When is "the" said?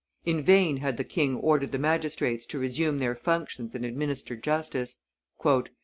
0.97-1.03, 1.71-1.77